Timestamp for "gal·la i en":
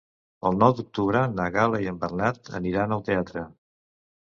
1.57-2.01